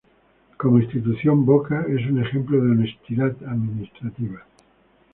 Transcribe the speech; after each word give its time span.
Como 0.59 0.79
institución, 0.79 1.45
Boca 1.45 1.85
es 1.87 2.03
un 2.07 2.19
ejemplo 2.23 2.59
de 2.59 2.71
honestidad 2.71 3.35
administrativa. 3.47 4.43